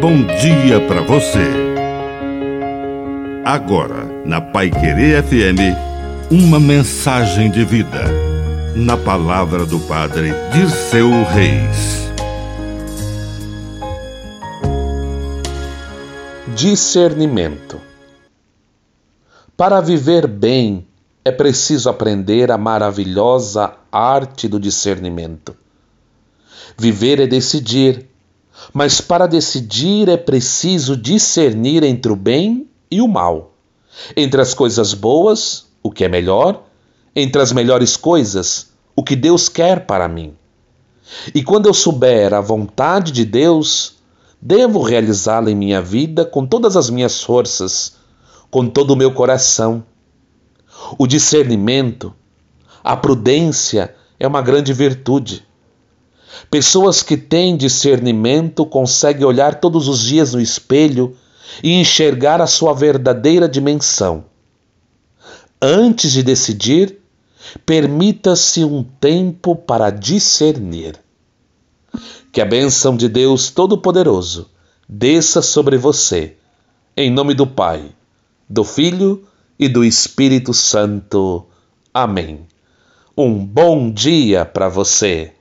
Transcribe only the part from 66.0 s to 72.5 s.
de decidir, permita-se um tempo para discernir. Que a